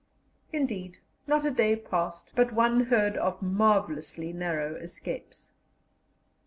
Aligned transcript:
Indeed, 0.51 0.97
not 1.27 1.45
a 1.45 1.51
day 1.51 1.75
passed 1.75 2.31
but 2.35 2.51
one 2.53 2.85
heard 2.85 3.15
of 3.17 3.39
marvellously 3.43 4.33
narrow 4.33 4.73
escapes. 4.77 5.51